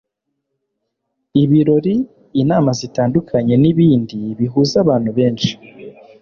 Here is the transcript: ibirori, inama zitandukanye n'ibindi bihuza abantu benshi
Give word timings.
ibirori, 1.43 1.95
inama 2.41 2.71
zitandukanye 2.79 3.53
n'ibindi 3.61 4.17
bihuza 4.37 4.75
abantu 4.83 5.09
benshi 5.17 5.51